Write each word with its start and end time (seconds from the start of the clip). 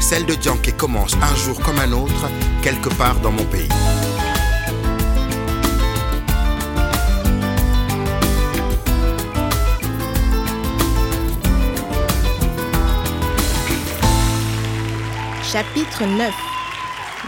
Celle 0.00 0.26
de 0.26 0.34
Dianke 0.34 0.76
commence 0.76 1.14
un 1.14 1.34
jour 1.36 1.60
comme 1.60 1.78
un 1.78 1.92
autre, 1.92 2.30
quelque 2.62 2.88
part 2.88 3.20
dans 3.20 3.32
mon 3.32 3.44
pays. 3.44 3.68
Chapitre 15.42 16.04
9 16.04 16.34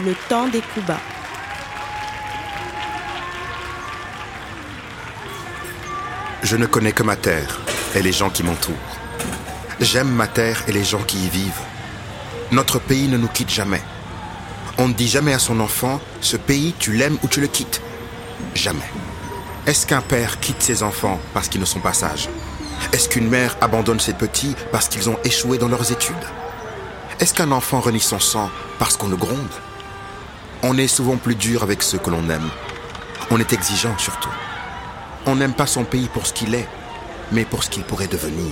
Le 0.05 0.13
temps 0.29 0.47
des 0.47 0.61
coups 0.61 0.85
bas. 0.85 1.01
Je 6.43 6.55
ne 6.55 6.65
connais 6.65 6.91
que 6.91 7.03
ma 7.03 7.15
terre 7.15 7.59
et 7.95 8.01
les 8.01 8.11
gens 8.11 8.29
qui 8.29 8.43
m'entourent. 8.43 8.75
J'aime 9.79 10.09
ma 10.09 10.27
terre 10.27 10.63
et 10.67 10.71
les 10.71 10.83
gens 10.83 11.01
qui 11.01 11.25
y 11.25 11.29
vivent. 11.29 11.61
Notre 12.51 12.79
pays 12.79 13.07
ne 13.07 13.15
nous 13.17 13.29
quitte 13.29 13.49
jamais. 13.49 13.81
On 14.77 14.89
ne 14.89 14.93
dit 14.93 15.07
jamais 15.07 15.33
à 15.33 15.39
son 15.39 15.61
enfant, 15.61 16.01
ce 16.19 16.35
pays, 16.35 16.75
tu 16.77 16.91
l'aimes 16.91 17.17
ou 17.23 17.27
tu 17.27 17.39
le 17.39 17.47
quittes. 17.47 17.81
Jamais. 18.55 18.79
Est-ce 19.65 19.87
qu'un 19.87 20.01
père 20.01 20.39
quitte 20.41 20.61
ses 20.61 20.83
enfants 20.83 21.17
parce 21.33 21.47
qu'ils 21.47 21.61
ne 21.61 21.65
sont 21.65 21.79
pas 21.79 21.93
sages? 21.93 22.27
Est-ce 22.91 23.07
qu'une 23.07 23.29
mère 23.29 23.55
abandonne 23.61 24.01
ses 24.01 24.11
petits 24.11 24.55
parce 24.71 24.89
qu'ils 24.89 25.09
ont 25.09 25.17
échoué 25.23 25.57
dans 25.57 25.69
leurs 25.69 25.93
études? 25.93 26.15
Est-ce 27.21 27.33
qu'un 27.33 27.51
enfant 27.51 27.79
renie 27.79 28.01
son 28.01 28.19
sang 28.19 28.49
parce 28.79 28.97
qu'on 28.97 29.07
le 29.07 29.15
gronde? 29.15 29.53
On 30.61 30.77
est 30.77 30.87
souvent 30.87 31.15
plus 31.15 31.35
dur 31.35 31.63
avec 31.63 31.81
ceux 31.81 31.99
que 31.99 32.09
l'on 32.09 32.29
aime. 32.29 32.49
On 33.29 33.39
est 33.39 33.53
exigeant 33.53 33.97
surtout. 33.97 34.33
On 35.25 35.35
n'aime 35.35 35.53
pas 35.53 35.67
son 35.67 35.85
pays 35.85 36.09
pour 36.09 36.27
ce 36.27 36.33
qu'il 36.33 36.53
est, 36.53 36.67
mais 37.31 37.45
pour 37.45 37.63
ce 37.63 37.69
qu'il 37.69 37.83
pourrait 37.83 38.07
devenir. 38.07 38.51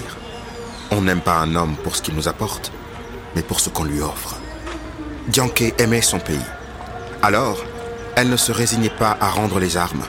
On 0.92 1.02
n'aime 1.02 1.22
pas 1.22 1.40
un 1.40 1.56
homme 1.56 1.76
pour 1.84 1.98
ce 1.98 2.02
qu'il 2.02 2.16
nous 2.16 2.30
apporte, 2.30 2.72
mais 3.36 3.42
pour 3.42 3.60
ce 3.60 3.70
qu'on 3.70 3.84
lui 3.84 4.02
offre. 4.02 4.36
Dianke 5.28 5.74
aimait 5.78 6.02
son 6.02 6.20
pays. 6.20 6.38
Alors, 7.22 7.64
elle 8.16 8.30
ne 8.30 8.38
se 8.38 8.52
résignait 8.52 8.90
pas 8.90 9.18
à 9.22 9.30
rendre 9.30 9.60
les 9.60 9.78
armes 9.78 10.06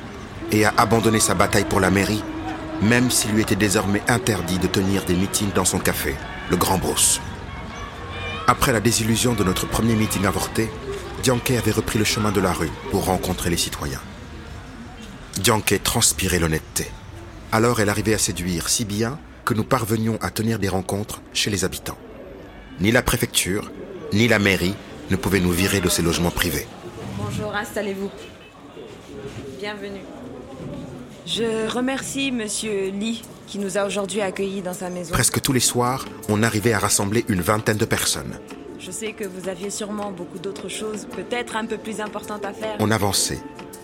et 0.52 0.64
à 0.64 0.72
abandonner 0.76 1.20
sa 1.20 1.34
bataille 1.34 1.64
pour 1.64 1.80
la 1.80 1.90
mairie, 1.90 2.24
même 2.82 3.10
s'il 3.10 3.32
lui 3.32 3.42
était 3.42 3.56
désormais 3.56 4.02
interdit 4.08 4.58
de 4.58 4.66
tenir 4.66 5.04
des 5.04 5.14
meetings 5.14 5.52
dans 5.52 5.64
son 5.64 5.78
café, 5.78 6.16
le 6.50 6.56
Grand 6.56 6.78
Brousse. 6.78 7.20
Après 8.46 8.72
la 8.72 8.80
désillusion 8.80 9.34
de 9.34 9.44
notre 9.44 9.66
premier 9.66 9.94
meeting 9.94 10.26
avorté, 10.26 10.70
Dianke 11.22 11.52
avait 11.52 11.70
repris 11.70 11.98
le 11.98 12.04
chemin 12.04 12.32
de 12.32 12.40
la 12.40 12.52
rue 12.52 12.70
pour 12.90 13.04
rencontrer 13.04 13.50
les 13.50 13.56
citoyens. 13.56 14.00
Dianke 15.36 15.80
transpirait 15.82 16.38
l'honnêteté. 16.38 16.90
Alors 17.52 17.80
elle 17.80 17.90
arrivait 17.90 18.14
à 18.14 18.18
séduire 18.18 18.68
si 18.68 18.84
bien 18.84 19.18
que 19.44 19.54
nous 19.54 19.64
parvenions 19.64 20.18
à 20.22 20.30
tenir 20.30 20.58
des 20.58 20.68
rencontres 20.68 21.20
chez 21.32 21.50
les 21.50 21.64
habitants. 21.64 21.98
Ni 22.80 22.90
la 22.90 23.02
préfecture, 23.02 23.70
ni 24.14 24.26
la 24.26 24.38
mairie 24.38 24.74
ne 25.10 25.16
pouvaient 25.16 25.40
nous 25.40 25.50
virer 25.50 25.80
de 25.80 25.90
ces 25.90 26.00
logements 26.00 26.30
privés. 26.30 26.66
Bonjour, 27.18 27.54
installez-vous. 27.54 28.10
Bienvenue. 29.58 30.00
Je 31.26 31.68
remercie 31.68 32.32
Monsieur 32.32 32.90
Lee 32.90 33.22
qui 33.46 33.58
nous 33.58 33.76
a 33.76 33.84
aujourd'hui 33.84 34.22
accueillis 34.22 34.62
dans 34.62 34.72
sa 34.72 34.88
maison. 34.88 35.12
Presque 35.12 35.42
tous 35.42 35.52
les 35.52 35.60
soirs, 35.60 36.06
on 36.30 36.42
arrivait 36.42 36.72
à 36.72 36.78
rassembler 36.78 37.26
une 37.28 37.42
vingtaine 37.42 37.76
de 37.76 37.84
personnes. 37.84 38.38
Je 38.78 38.90
sais 38.90 39.12
que 39.12 39.24
vous 39.24 39.50
aviez 39.50 39.68
sûrement 39.68 40.10
beaucoup 40.10 40.38
d'autres 40.38 40.68
choses, 40.68 41.06
peut-être 41.14 41.56
un 41.56 41.66
peu 41.66 41.76
plus 41.76 42.00
importantes 42.00 42.46
à 42.46 42.54
faire. 42.54 42.76
On 42.78 42.90
avançait, 42.90 43.40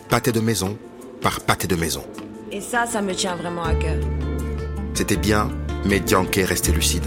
pâté 0.08 0.32
de 0.32 0.40
maison 0.40 0.78
par 1.20 1.40
pâté 1.40 1.66
de 1.66 1.76
maison. 1.76 2.04
Et 2.50 2.62
ça, 2.62 2.86
ça 2.86 3.02
me 3.02 3.14
tient 3.14 3.36
vraiment 3.36 3.64
à 3.64 3.74
cœur. 3.74 4.02
C'était 4.94 5.16
bien, 5.16 5.50
mais 5.84 6.00
Dianke 6.00 6.36
restait 6.36 6.72
lucide. 6.72 7.04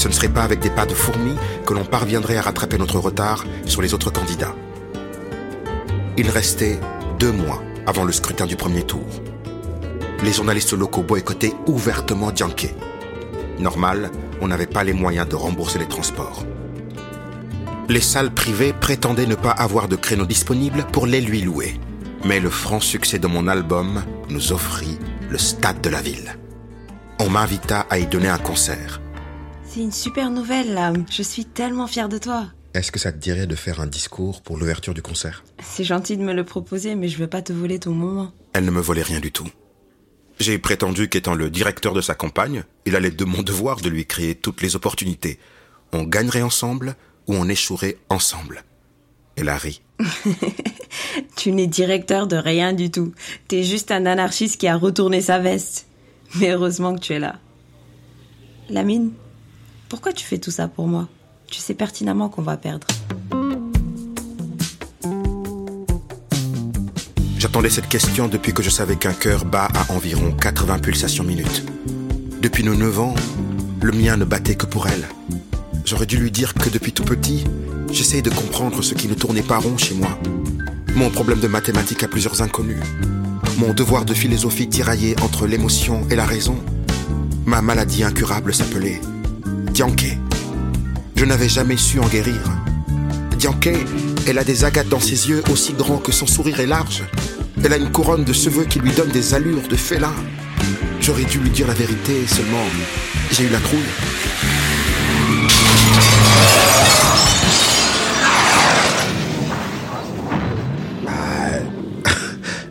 Ce 0.00 0.08
ne 0.08 0.14
serait 0.14 0.30
pas 0.30 0.44
avec 0.44 0.60
des 0.60 0.70
pas 0.70 0.86
de 0.86 0.94
fourmis 0.94 1.36
que 1.66 1.74
l'on 1.74 1.84
parviendrait 1.84 2.38
à 2.38 2.40
rattraper 2.40 2.78
notre 2.78 2.98
retard 2.98 3.44
sur 3.66 3.82
les 3.82 3.92
autres 3.92 4.10
candidats. 4.10 4.54
Il 6.16 6.30
restait 6.30 6.80
deux 7.18 7.32
mois 7.32 7.62
avant 7.86 8.04
le 8.04 8.12
scrutin 8.12 8.46
du 8.46 8.56
premier 8.56 8.82
tour. 8.82 9.04
Les 10.24 10.32
journalistes 10.32 10.72
locaux 10.72 11.02
boycottaient 11.02 11.52
ouvertement 11.66 12.30
Dianke. 12.30 12.74
Normal, 13.58 14.10
on 14.40 14.48
n'avait 14.48 14.66
pas 14.66 14.84
les 14.84 14.94
moyens 14.94 15.28
de 15.28 15.36
rembourser 15.36 15.78
les 15.78 15.86
transports. 15.86 16.46
Les 17.90 18.00
salles 18.00 18.32
privées 18.32 18.72
prétendaient 18.72 19.26
ne 19.26 19.34
pas 19.34 19.50
avoir 19.50 19.86
de 19.86 19.96
créneaux 19.96 20.24
disponibles 20.24 20.86
pour 20.92 21.06
les 21.06 21.20
lui 21.20 21.42
louer. 21.42 21.78
Mais 22.24 22.40
le 22.40 22.48
franc 22.48 22.80
succès 22.80 23.18
de 23.18 23.26
mon 23.26 23.46
album 23.46 24.02
nous 24.30 24.52
offrit 24.52 24.98
le 25.28 25.36
stade 25.36 25.82
de 25.82 25.90
la 25.90 26.00
ville. 26.00 26.38
On 27.18 27.28
m'invita 27.28 27.80
à 27.90 27.98
y 27.98 28.06
donner 28.06 28.28
un 28.28 28.38
concert. 28.38 29.02
C'est 29.72 29.82
une 29.82 29.92
super 29.92 30.30
nouvelle, 30.30 30.74
là. 30.74 30.92
Je 31.12 31.22
suis 31.22 31.44
tellement 31.44 31.86
fière 31.86 32.08
de 32.08 32.18
toi. 32.18 32.46
Est-ce 32.74 32.90
que 32.90 32.98
ça 32.98 33.12
te 33.12 33.18
dirait 33.18 33.46
de 33.46 33.54
faire 33.54 33.80
un 33.80 33.86
discours 33.86 34.42
pour 34.42 34.58
l'ouverture 34.58 34.94
du 34.94 35.00
concert? 35.00 35.44
C'est 35.62 35.84
gentil 35.84 36.16
de 36.16 36.24
me 36.24 36.32
le 36.32 36.42
proposer, 36.42 36.96
mais 36.96 37.06
je 37.06 37.18
veux 37.18 37.28
pas 37.28 37.40
te 37.40 37.52
voler 37.52 37.78
ton 37.78 37.92
moment. 37.92 38.32
Elle 38.52 38.64
ne 38.64 38.72
me 38.72 38.80
volait 38.80 39.04
rien 39.04 39.20
du 39.20 39.30
tout. 39.30 39.46
J'ai 40.40 40.58
prétendu 40.58 41.08
qu'étant 41.08 41.34
le 41.34 41.50
directeur 41.50 41.94
de 41.94 42.00
sa 42.00 42.16
campagne, 42.16 42.64
il 42.84 42.96
allait 42.96 43.12
de 43.12 43.24
mon 43.24 43.44
devoir 43.44 43.80
de 43.80 43.88
lui 43.88 44.06
créer 44.06 44.34
toutes 44.34 44.60
les 44.60 44.74
opportunités. 44.74 45.38
On 45.92 46.02
gagnerait 46.02 46.42
ensemble 46.42 46.96
ou 47.28 47.36
on 47.36 47.48
échouerait 47.48 47.96
ensemble. 48.08 48.64
Elle 49.36 49.50
a 49.50 49.56
ri. 49.56 49.82
tu 51.36 51.52
n'es 51.52 51.68
directeur 51.68 52.26
de 52.26 52.34
rien 52.34 52.72
du 52.72 52.90
tout. 52.90 53.12
T'es 53.46 53.62
juste 53.62 53.92
un 53.92 54.06
anarchiste 54.06 54.60
qui 54.60 54.66
a 54.66 54.76
retourné 54.76 55.20
sa 55.20 55.38
veste. 55.38 55.86
Mais 56.40 56.50
heureusement 56.50 56.96
que 56.96 57.00
tu 57.00 57.12
es 57.12 57.20
là. 57.20 57.38
Lamine, 58.68 59.12
pourquoi 59.90 60.12
tu 60.12 60.24
fais 60.24 60.38
tout 60.38 60.52
ça 60.52 60.68
pour 60.68 60.86
moi? 60.86 61.08
Tu 61.48 61.58
sais 61.58 61.74
pertinemment 61.74 62.28
qu'on 62.28 62.42
va 62.42 62.56
perdre. 62.56 62.86
J'attendais 67.36 67.70
cette 67.70 67.88
question 67.88 68.28
depuis 68.28 68.52
que 68.52 68.62
je 68.62 68.70
savais 68.70 68.94
qu'un 68.94 69.12
cœur 69.12 69.44
bat 69.44 69.68
à 69.74 69.92
environ 69.92 70.30
80 70.30 70.78
pulsations 70.78 71.24
minutes. 71.24 71.64
Depuis 72.40 72.62
nos 72.62 72.76
9 72.76 73.00
ans, 73.00 73.14
le 73.82 73.90
mien 73.90 74.16
ne 74.16 74.24
battait 74.24 74.54
que 74.54 74.66
pour 74.66 74.86
elle. 74.86 75.08
J'aurais 75.84 76.06
dû 76.06 76.18
lui 76.18 76.30
dire 76.30 76.54
que 76.54 76.68
depuis 76.68 76.92
tout 76.92 77.04
petit, 77.04 77.44
j'essayais 77.90 78.22
de 78.22 78.30
comprendre 78.30 78.82
ce 78.82 78.94
qui 78.94 79.08
ne 79.08 79.14
tournait 79.14 79.42
pas 79.42 79.58
rond 79.58 79.76
chez 79.76 79.94
moi. 79.94 80.16
Mon 80.94 81.10
problème 81.10 81.40
de 81.40 81.48
mathématiques 81.48 82.04
a 82.04 82.08
plusieurs 82.08 82.42
inconnus. 82.42 82.82
Mon 83.58 83.74
devoir 83.74 84.04
de 84.04 84.14
philosophie 84.14 84.68
tiraillé 84.68 85.16
entre 85.22 85.48
l'émotion 85.48 86.06
et 86.10 86.16
la 86.16 86.26
raison. 86.26 86.56
Ma 87.44 87.60
maladie 87.60 88.04
incurable 88.04 88.54
s'appelait 88.54 89.00
Dianke. 89.80 90.18
Je 91.16 91.24
n'avais 91.24 91.48
jamais 91.48 91.78
su 91.78 92.00
en 92.00 92.06
guérir. 92.06 92.42
Dianke, 93.38 93.70
elle 94.26 94.36
a 94.36 94.44
des 94.44 94.66
agates 94.66 94.90
dans 94.90 95.00
ses 95.00 95.30
yeux 95.30 95.42
aussi 95.50 95.72
grands 95.72 95.96
que 95.96 96.12
son 96.12 96.26
sourire 96.26 96.60
est 96.60 96.66
large. 96.66 97.02
Elle 97.64 97.72
a 97.72 97.78
une 97.78 97.90
couronne 97.90 98.22
de 98.22 98.32
cheveux 98.34 98.64
qui 98.64 98.78
lui 98.78 98.90
donne 98.92 99.08
des 99.08 99.32
allures 99.32 99.66
de 99.70 99.76
félin. 99.76 100.12
J'aurais 101.00 101.24
dû 101.24 101.38
lui 101.38 101.48
dire 101.48 101.66
la 101.66 101.72
vérité, 101.72 102.26
seulement 102.26 102.62
j'ai 103.32 103.44
eu 103.44 103.48
la 103.48 103.58
trouille. 103.58 103.80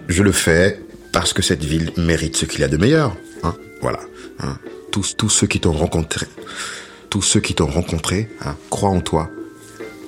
Je 0.07 0.21
le 0.21 0.31
fais 0.31 0.79
parce 1.11 1.33
que 1.33 1.41
cette 1.41 1.65
ville 1.65 1.91
mérite 1.97 2.37
ce 2.37 2.45
qu'il 2.45 2.63
a 2.63 2.67
de 2.67 2.77
meilleur. 2.77 3.15
Hein 3.41 3.55
voilà. 3.81 3.99
Hein 4.41 4.59
tous 4.91 5.29
ceux 5.29 5.47
qui 5.47 5.59
t'ont 5.59 5.71
rencontré, 5.71 6.27
tous 7.09 7.21
ceux 7.21 7.39
qui 7.39 7.55
t'ont 7.55 7.67
rencontré, 7.67 8.29
hein, 8.45 8.55
croient 8.69 8.89
en 8.89 9.01
toi. 9.01 9.29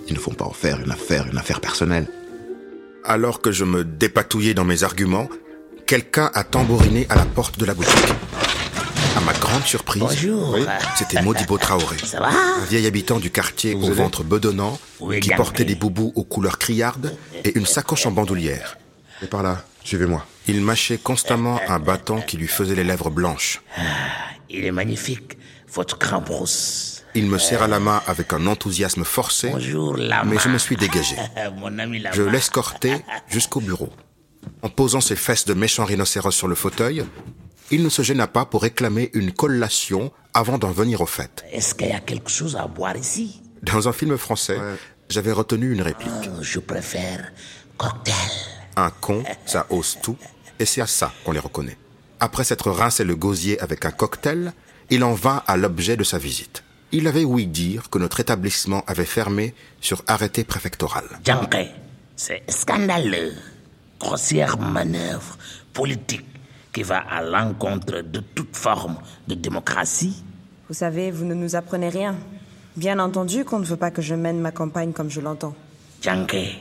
Il 0.08 0.14
ne 0.14 0.20
faut 0.20 0.32
pas 0.32 0.46
en 0.46 0.54
faire 0.54 0.80
une 0.80 0.92
affaire, 0.92 1.28
une 1.32 1.38
affaire 1.38 1.62
personnelle. 1.62 2.08
Alors 3.04 3.42
que 3.42 3.52
je 3.52 3.64
me 3.66 3.84
dépatouillais 3.84 4.54
dans 4.54 4.66
mes 4.66 4.84
arguments, 4.84 5.28
quelqu'un 5.88 6.30
a 6.34 6.44
tambouriné 6.44 7.08
à 7.10 7.16
la 7.16 7.26
porte 7.26 7.58
de 7.60 7.66
la 7.66 7.74
boutique. 7.74 8.14
À 9.18 9.22
ma 9.22 9.34
grande 9.34 9.64
surprise, 9.64 10.02
Bonjour. 10.04 10.58
c'était 10.96 11.22
Modibo 11.22 11.58
Traoré, 11.58 11.98
Ça 12.04 12.20
va 12.20 12.30
un 12.30 12.66
vieil 12.66 12.86
habitant 12.88 13.20
du 13.20 13.30
quartier 13.30 13.74
au 13.76 13.92
ventre 13.92 14.24
bedonnant, 14.24 14.80
Oui, 15.00 15.20
qui 15.20 15.30
portait 15.32 15.66
des 15.66 15.76
boubous 15.76 16.14
aux 16.16 16.24
couleurs 16.24 16.58
criardes 16.58 17.16
et 17.44 17.58
une 17.58 17.66
sacoche 17.66 18.06
en 18.06 18.12
bandoulière. 18.12 18.78
Et 19.22 19.28
par 19.28 19.44
là, 19.44 19.64
suivez-moi. 19.84 20.26
Il 20.48 20.62
mâchait 20.62 20.98
constamment 20.98 21.60
un 21.68 21.80
bâton 21.80 22.22
qui 22.22 22.38
lui 22.38 22.48
faisait 22.48 22.76
les 22.76 22.84
lèvres 22.84 23.10
blanches. 23.10 23.62
Il 24.50 24.66
est 24.66 24.72
magnifique, 24.72 25.38
votre 25.74 25.98
grand 26.00 26.22
brousse. 26.22 26.91
Il 27.14 27.26
me 27.28 27.38
serra 27.38 27.68
la 27.68 27.80
main 27.80 28.02
avec 28.08 28.32
un 28.32 28.48
enthousiasme 28.48 29.04
forcé, 29.04 29.50
Bonjour, 29.50 29.98
mais 30.26 30.38
je 30.40 30.48
me 30.48 30.58
suis 30.58 30.78
dégagé. 30.78 31.18
Mon 31.58 31.78
ami 31.78 32.00
Lama. 32.00 32.16
Je 32.16 32.24
l'escortai 32.24 33.04
jusqu'au 33.28 33.60
bureau. 33.60 33.90
En 34.62 34.70
posant 34.70 35.02
ses 35.02 35.16
fesses 35.18 35.46
de 35.46 35.54
méchant 35.54 35.84
rhinocéros 35.86 36.32
sur 36.32 36.48
le 36.48 36.56
fauteuil, 36.56 37.04
il 37.70 37.84
ne 37.84 37.90
se 37.90 38.02
gêna 38.02 38.28
pas 38.28 38.46
pour 38.46 38.62
réclamer 38.62 39.10
une 39.14 39.32
collation 39.34 40.12
avant 40.34 40.58
d'en 40.58 40.72
venir 40.72 41.02
au 41.02 41.06
fait. 41.06 41.44
Est-ce 41.52 41.76
qu'il 41.76 41.90
y 41.90 41.94
a 41.94 42.00
quelque 42.00 42.30
chose 42.30 42.56
à 42.56 42.66
boire 42.68 42.96
ici? 42.96 43.42
Dans 43.62 43.88
un 43.88 43.94
film 43.94 44.18
français, 44.18 44.58
j'avais 45.10 45.32
retenu 45.32 45.72
une 45.74 45.82
réplique. 45.82 46.12
Oh, 46.26 46.42
Je 46.42 46.60
préfère 46.60 47.32
cocktail. 47.78 48.16
Un 48.78 48.90
con, 48.90 49.24
ça 49.46 49.68
ose 49.70 49.98
tout, 50.02 50.18
et 50.60 50.66
c'est 50.66 50.82
à 50.82 50.88
ça 50.88 51.12
qu'on 51.26 51.34
les 51.34 51.40
reconnaît. 51.40 51.78
Après 52.22 52.46
s'être 52.46 52.72
rincé 52.72 53.04
le 53.04 53.16
gosier 53.16 53.60
avec 53.60 53.84
un 53.86 53.92
cocktail, 53.92 54.54
il 54.90 55.04
en 55.04 55.14
vint 55.14 55.44
à 55.46 55.58
l'objet 55.58 55.98
de 55.98 56.04
sa 56.04 56.18
visite. 56.18 56.64
Il 56.94 57.08
avait 57.08 57.24
ouï 57.24 57.48
dire 57.48 57.90
que 57.90 58.00
notre 58.00 58.20
établissement 58.20 58.84
avait 58.86 59.06
fermé 59.06 59.54
sur 59.80 60.04
arrêté 60.08 60.44
préfectoral. 60.44 61.06
Janké, 61.26 61.70
c'est 62.18 62.44
scandaleux. 62.50 63.34
Grossière 64.00 64.58
manœuvre 64.58 65.38
politique 65.74 66.26
qui 66.74 66.84
va 66.84 67.00
à 67.00 67.22
l'encontre 67.22 68.02
de 68.02 68.20
toute 68.20 68.56
forme 68.56 68.98
de 69.28 69.36
démocratie. 69.36 70.24
Vous 70.68 70.74
savez, 70.74 71.12
vous 71.12 71.26
ne 71.26 71.34
nous 71.34 71.56
apprenez 71.56 71.90
rien. 71.90 72.16
Bien 72.76 73.00
entendu 73.00 73.46
qu'on 73.46 73.60
ne 73.60 73.66
veut 73.66 73.78
pas 73.78 73.92
que 73.92 74.02
je 74.02 74.16
mène 74.16 74.40
ma 74.40 74.52
campagne 74.52 74.92
comme 74.92 75.10
je 75.10 75.22
l'entends. 75.22 75.56
Janké, 76.02 76.56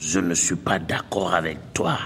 je 0.00 0.20
ne 0.20 0.34
suis 0.34 0.56
pas 0.56 0.78
d'accord 0.78 1.34
avec 1.34 1.58
toi, 1.74 1.98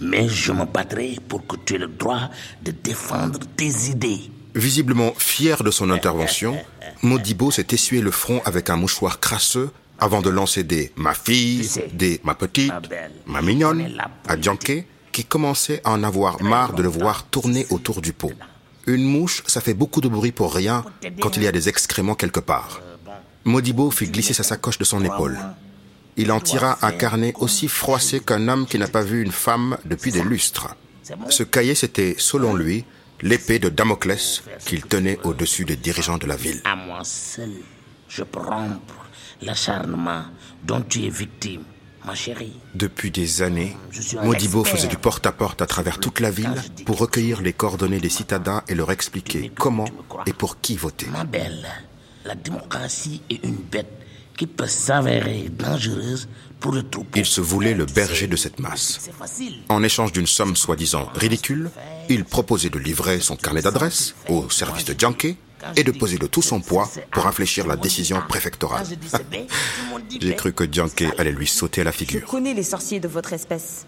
mais 0.00 0.28
je 0.28 0.52
me 0.52 0.64
battrai 0.64 1.18
pour 1.28 1.46
que 1.46 1.56
tu 1.64 1.74
aies 1.74 1.78
le 1.78 1.88
droit 1.88 2.30
de 2.62 2.70
défendre 2.70 3.40
tes 3.56 3.90
idées. 3.90 4.30
Visiblement 4.54 5.12
fier 5.18 5.64
de 5.64 5.70
son 5.72 5.90
intervention, 5.90 6.56
Modibo 7.02 7.50
s'est 7.50 7.66
essuyé 7.72 8.00
le 8.00 8.12
front 8.12 8.40
avec 8.44 8.70
un 8.70 8.76
mouchoir 8.76 9.18
crasseux 9.18 9.70
avant 9.98 10.22
de 10.22 10.30
lancer 10.30 10.62
des 10.62 10.92
«ma 10.96 11.12
fille 11.14 11.62
Tu 11.62 11.64
sais,», 11.64 11.90
des 11.92 12.20
«ma 12.24 12.34
petite 12.34 12.68
ma 12.68 12.80
belle,», 12.80 13.10
ma 13.26 13.40
on 13.40 13.42
mignonne 13.42 13.98
à 14.28 14.40
Djanké, 14.40 14.86
qui 15.10 15.24
commençait 15.24 15.80
à 15.84 15.92
en 15.92 16.02
avoir 16.04 16.40
marre 16.42 16.72
de 16.72 16.82
le 16.82 16.88
voir 16.88 17.24
tourner 17.24 17.66
autour 17.70 18.00
du 18.00 18.12
pot. 18.12 18.32
Une 18.86 19.04
mouche, 19.04 19.42
ça 19.46 19.60
fait 19.60 19.74
beaucoup 19.74 20.00
de 20.00 20.08
bruit 20.08 20.32
pour 20.32 20.54
rien 20.54 20.84
quand 21.20 21.36
il 21.36 21.42
y 21.42 21.48
a 21.48 21.52
des 21.52 21.68
excréments 21.68 22.14
quelque 22.14 22.40
part. 22.40 22.80
Modibo 23.44 23.90
fit 23.90 24.06
glisser 24.06 24.34
sa 24.34 24.42
sacoche 24.42 24.78
de 24.78 24.84
son 24.84 25.04
épaule. 25.04 25.38
Il 26.16 26.30
en 26.30 26.40
tira 26.40 26.78
un 26.82 26.92
carnet 26.92 27.34
aussi 27.38 27.66
froissé 27.66 28.20
qu'un 28.20 28.46
homme 28.46 28.66
qui 28.66 28.78
n'a 28.78 28.88
pas 28.88 29.02
vu 29.02 29.22
une 29.22 29.32
femme 29.32 29.78
depuis 29.84 30.12
des 30.12 30.22
lustres. 30.22 30.76
Ce 31.28 31.42
cahier, 31.42 31.74
c'était, 31.74 32.14
selon 32.18 32.54
lui, 32.54 32.84
l'épée 33.22 33.58
de 33.58 33.68
Damoclès 33.68 34.42
qu'il 34.64 34.82
tenait 34.82 35.18
au-dessus 35.24 35.64
des 35.64 35.76
dirigeants 35.76 36.18
de 36.18 36.26
la 36.26 36.36
ville. 36.36 36.60
À 36.64 36.76
moi 36.76 37.00
seul, 37.04 37.50
je 38.08 38.22
peux 38.22 38.40
rompre 38.40 39.06
l'acharnement 39.42 40.24
dont 40.62 40.80
tu 40.82 41.04
es 41.04 41.08
victime, 41.08 41.62
ma 42.04 42.14
chérie. 42.14 42.52
Depuis 42.74 43.10
des 43.10 43.42
années, 43.42 43.76
Modibo 44.22 44.64
faisait 44.64 44.88
du 44.88 44.96
porte-à-porte 44.96 45.62
à 45.62 45.66
travers 45.66 45.98
toute 45.98 46.20
la 46.20 46.30
ville 46.30 46.54
pour 46.86 46.98
recueillir 46.98 47.42
les 47.42 47.52
coordonnées 47.52 48.00
des 48.00 48.08
citadins 48.08 48.62
et 48.68 48.74
leur 48.74 48.90
expliquer 48.90 49.50
comment 49.54 49.88
et 50.26 50.32
pour 50.32 50.60
qui 50.60 50.76
voter. 50.76 51.06
Ma 51.06 51.24
belle, 51.24 51.66
la 52.24 52.34
démocratie 52.34 53.22
est 53.30 53.44
une 53.44 53.56
bête 53.56 53.92
qui 54.36 54.46
peut 54.46 54.66
s'avérer 54.66 55.48
dangereuse 55.48 56.28
pour 56.58 56.72
le 56.72 56.82
troupeau. 56.82 57.18
Il 57.18 57.26
se 57.26 57.40
voulait 57.40 57.74
le 57.74 57.84
berger 57.84 58.26
de 58.26 58.36
cette 58.36 58.58
masse. 58.58 59.10
En 59.68 59.82
échange 59.82 60.12
d'une 60.12 60.26
somme 60.26 60.56
soi-disant 60.56 61.08
ridicule, 61.14 61.70
il 62.08 62.24
proposait 62.24 62.70
de 62.70 62.78
livrer 62.78 63.20
son 63.20 63.36
carnet 63.36 63.62
d'adresse 63.62 64.14
au 64.28 64.50
service 64.50 64.84
de 64.84 64.94
Djanké 64.98 65.36
et 65.76 65.84
de 65.84 65.90
poser 65.92 66.18
de 66.18 66.26
tout 66.26 66.42
son 66.42 66.60
poids 66.60 66.90
pour 67.10 67.26
infléchir 67.26 67.66
la 67.66 67.76
décision 67.76 68.22
préfectorale. 68.28 68.84
Je 68.88 70.18
J'ai 70.20 70.34
cru 70.34 70.52
que 70.52 70.64
Djanké 70.70 71.08
allait 71.18 71.32
lui 71.32 71.46
sauter 71.46 71.80
à 71.80 71.84
la 71.84 71.90
Je 71.90 71.96
figure. 71.96 72.26
connais 72.26 72.54
les 72.54 72.62
sorciers 72.62 73.00
de 73.00 73.08
votre 73.08 73.32
espèce. 73.32 73.86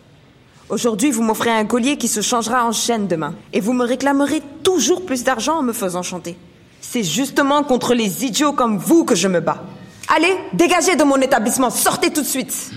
Aujourd'hui, 0.69 1.11
vous 1.11 1.23
m'offrez 1.23 1.51
un 1.51 1.65
collier 1.65 1.97
qui 1.97 2.09
se 2.09 2.23
changera 2.23 2.65
en 2.65 2.73
chaîne 2.73 3.07
demain. 3.07 3.35
Et 3.53 3.61
vous 3.61 3.73
me 3.73 3.85
réclamerez 3.85 4.43
toujours 4.65 5.05
plus 5.07 5.23
d'argent 5.23 5.59
en 5.59 5.63
me 5.63 5.73
faisant 5.73 6.03
chanter. 6.03 6.37
C'est 6.81 7.05
justement 7.05 7.63
contre 7.63 7.95
les 7.95 8.25
idiots 8.25 8.53
comme 8.53 8.79
vous 8.79 9.05
que 9.05 9.15
je 9.15 9.29
me 9.29 9.41
bats. 9.41 9.63
Allez, 10.09 10.35
dégagez 10.53 10.97
de 10.97 11.05
mon 11.05 11.17
établissement, 11.21 11.71
sortez 11.71 12.13
tout 12.13 12.23
de 12.23 12.27
suite. 12.27 12.71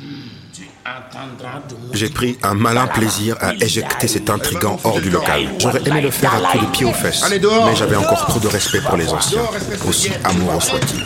J'ai 1.94 2.10
pris 2.10 2.38
un 2.44 2.54
malin 2.54 2.88
plaisir 2.88 3.36
à 3.42 3.54
éjecter 3.56 4.08
cet 4.08 4.30
intrigant 4.30 4.80
hors 4.84 5.00
du 5.02 5.10
local. 5.10 5.48
J'aurais 5.60 5.82
aimé 5.88 6.02
le 6.02 6.12
faire 6.12 6.34
à 6.34 6.52
coups 6.52 6.66
de 6.66 6.72
pied 6.72 6.86
aux 6.86 6.94
fesses, 6.94 7.24
mais 7.30 7.76
j'avais 7.76 7.96
encore 7.96 8.26
trop 8.28 8.40
de 8.40 8.48
respect 8.48 8.82
pour 8.82 8.98
les 8.98 9.10
anciens, 9.10 9.42
aussi 9.88 10.12
amoureux 10.24 10.60
soient-ils. 10.60 11.04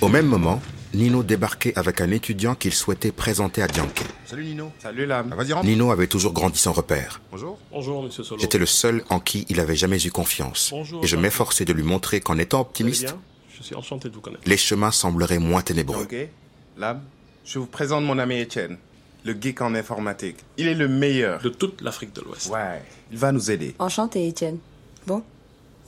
Au 0.00 0.08
même 0.08 0.26
moment, 0.26 0.60
Nino 0.94 1.22
débarquait 1.22 1.72
avec 1.76 2.00
un 2.00 2.10
étudiant 2.10 2.54
qu'il 2.54 2.72
souhaitait 2.72 3.12
présenter 3.12 3.62
à 3.62 3.66
Djanké. 3.68 4.04
Salut 4.24 4.44
Nino. 4.44 4.72
Salut 4.78 5.04
Lame. 5.06 5.34
vas-y, 5.36 5.52
rentre. 5.52 5.66
Nino 5.66 5.90
avait 5.90 6.06
toujours 6.06 6.32
grandi 6.32 6.58
sans 6.58 6.72
repère. 6.72 7.20
Bonjour. 7.30 7.58
Bonjour, 7.70 8.02
monsieur 8.02 8.24
Solo. 8.24 8.40
J'étais 8.40 8.58
le 8.58 8.66
seul 8.66 9.04
en 9.10 9.20
qui 9.20 9.44
il 9.48 9.60
avait 9.60 9.76
jamais 9.76 10.02
eu 10.02 10.10
confiance. 10.10 10.70
Bonjour, 10.70 11.04
Et 11.04 11.06
je 11.06 11.16
m'efforçais 11.16 11.64
de 11.66 11.72
lui 11.72 11.82
montrer 11.82 12.20
qu'en 12.20 12.38
étant 12.38 12.60
optimiste, 12.60 13.04
bien 13.04 13.18
Je 13.58 13.62
suis 13.62 13.74
enchanté 13.74 14.08
de 14.08 14.14
vous 14.14 14.20
connaître. 14.20 14.42
les 14.46 14.56
chemins 14.56 14.90
sembleraient 14.90 15.38
moins 15.38 15.60
ténébreux. 15.60 16.02
Ok. 16.04 16.16
Lab, 16.78 17.00
je 17.46 17.60
vous 17.60 17.66
présente 17.66 18.04
mon 18.04 18.18
ami 18.18 18.38
Étienne, 18.40 18.76
le 19.24 19.36
geek 19.40 19.60
en 19.60 19.74
informatique. 19.74 20.38
Il 20.58 20.66
est 20.66 20.74
le 20.74 20.88
meilleur. 20.88 21.40
De 21.40 21.48
toute 21.48 21.80
l'Afrique 21.80 22.12
de 22.12 22.20
l'Ouest. 22.20 22.50
Ouais, 22.50 22.82
il 23.12 23.18
va 23.18 23.30
nous 23.30 23.50
aider. 23.50 23.74
Enchanté, 23.78 24.26
Étienne. 24.26 24.58
Bon, 25.06 25.22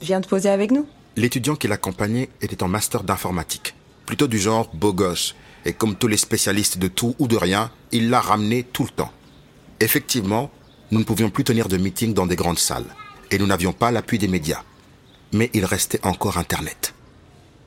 viens 0.01 0.21
te 0.21 0.27
poser 0.27 0.49
avec 0.49 0.71
nous. 0.71 0.87
L'étudiant 1.17 1.55
qui 1.55 1.67
l'accompagnait 1.67 2.29
était 2.41 2.63
en 2.63 2.69
master 2.69 3.03
d'informatique, 3.03 3.75
plutôt 4.05 4.27
du 4.27 4.39
genre 4.39 4.69
beau 4.73 4.93
gosse, 4.93 5.35
et 5.65 5.73
comme 5.73 5.95
tous 5.95 6.07
les 6.07 6.17
spécialistes 6.17 6.77
de 6.77 6.87
tout 6.87 7.15
ou 7.19 7.27
de 7.27 7.35
rien, 7.35 7.71
il 7.91 8.09
l'a 8.09 8.21
ramené 8.21 8.63
tout 8.63 8.83
le 8.83 8.89
temps. 8.89 9.11
Effectivement, 9.81 10.49
nous 10.91 10.99
ne 10.99 11.03
pouvions 11.03 11.29
plus 11.29 11.43
tenir 11.43 11.67
de 11.67 11.75
meetings 11.75 12.13
dans 12.13 12.25
des 12.25 12.37
grandes 12.37 12.59
salles, 12.59 12.95
et 13.31 13.37
nous 13.37 13.47
n'avions 13.47 13.73
pas 13.73 13.91
l'appui 13.91 14.17
des 14.17 14.29
médias. 14.29 14.63
Mais 15.33 15.49
il 15.53 15.65
restait 15.65 16.05
encore 16.05 16.37
Internet. 16.37 16.93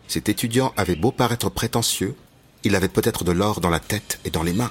Cet 0.08 0.30
étudiant 0.30 0.72
avait 0.78 0.96
beau 0.96 1.12
paraître 1.12 1.50
prétentieux, 1.50 2.16
il 2.64 2.74
avait 2.76 2.88
peut-être 2.88 3.24
de 3.24 3.32
l'or 3.32 3.60
dans 3.60 3.70
la 3.70 3.80
tête 3.80 4.18
et 4.24 4.30
dans 4.30 4.42
les 4.42 4.52
mains. 4.52 4.70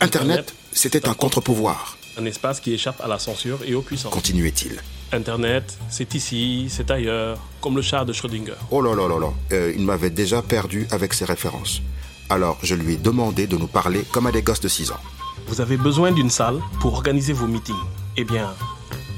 Internet, 0.00 0.54
c'était 0.72 1.08
un 1.08 1.14
contre-pouvoir, 1.14 1.96
Un 2.20 2.24
espace 2.24 2.60
qui 2.60 2.72
échappe 2.72 3.00
à 3.00 3.08
la 3.08 3.18
censure 3.18 3.60
et 3.64 3.74
aux 3.74 3.82
puissances. 3.82 4.12
continuait-il. 4.12 4.80
Internet, 5.12 5.76
c'est 5.88 6.14
ici, 6.14 6.66
c'est 6.68 6.90
ailleurs, 6.90 7.38
comme 7.60 7.76
le 7.76 7.82
chat 7.82 8.04
de 8.04 8.12
Schrödinger. 8.12 8.54
Oh 8.70 8.82
là 8.82 8.94
là 8.94 9.08
là 9.08 9.18
là, 9.18 9.32
euh, 9.52 9.72
il 9.76 9.84
m'avait 9.84 10.10
déjà 10.10 10.42
perdu 10.42 10.86
avec 10.90 11.14
ses 11.14 11.24
références. 11.24 11.80
Alors 12.28 12.58
je 12.62 12.74
lui 12.74 12.94
ai 12.94 12.96
demandé 12.96 13.46
de 13.46 13.56
nous 13.56 13.68
parler 13.68 14.02
comme 14.12 14.26
à 14.26 14.32
des 14.32 14.42
gosses 14.42 14.60
de 14.60 14.68
6 14.68 14.90
ans. 14.92 15.00
Vous 15.46 15.60
avez 15.62 15.76
besoin 15.78 16.12
d'une 16.12 16.28
salle 16.30 16.60
pour 16.80 16.92
organiser 16.94 17.32
vos 17.32 17.46
meetings. 17.46 17.74
Eh 18.18 18.24
bien, 18.24 18.52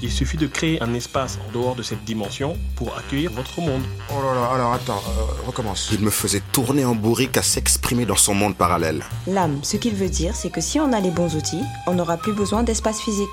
il 0.02 0.10
suffit 0.10 0.36
de 0.36 0.46
créer 0.46 0.82
un 0.82 0.94
espace 0.94 1.38
en 1.46 1.52
dehors 1.52 1.74
de 1.74 1.82
cette 1.82 2.04
dimension 2.04 2.56
pour 2.76 2.96
accueillir 2.96 3.30
votre 3.32 3.60
monde. 3.60 3.82
Oh 4.10 4.22
là 4.22 4.34
là, 4.34 4.46
alors 4.54 4.72
attends, 4.72 5.02
euh, 5.08 5.46
recommence. 5.46 5.90
Il 5.92 6.00
me 6.00 6.10
faisait 6.10 6.42
tourner 6.52 6.84
en 6.84 6.94
bourrique 6.94 7.36
à 7.36 7.42
s'exprimer 7.42 8.06
dans 8.06 8.16
son 8.16 8.34
monde 8.34 8.56
parallèle. 8.56 9.04
L'âme, 9.26 9.60
ce 9.62 9.76
qu'il 9.76 9.94
veut 9.94 10.08
dire, 10.08 10.34
c'est 10.34 10.50
que 10.50 10.60
si 10.60 10.80
on 10.80 10.92
a 10.92 11.00
les 11.00 11.10
bons 11.10 11.36
outils, 11.36 11.62
on 11.86 11.94
n'aura 11.94 12.16
plus 12.16 12.32
besoin 12.32 12.62
d'espace 12.62 13.00
physique. 13.00 13.28